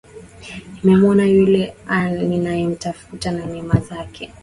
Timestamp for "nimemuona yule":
0.83-1.75